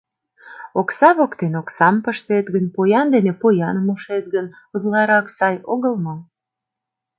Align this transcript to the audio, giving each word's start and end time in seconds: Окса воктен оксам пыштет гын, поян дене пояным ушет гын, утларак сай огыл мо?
Окса 0.79 1.09
воктен 1.17 1.53
оксам 1.61 1.95
пыштет 2.05 2.45
гын, 2.55 2.65
поян 2.75 3.07
дене 3.15 3.31
пояным 3.41 3.87
ушет 3.93 4.25
гын, 4.33 4.45
утларак 4.75 5.27
сай 5.37 5.55
огыл 5.73 5.93
мо? 6.05 6.15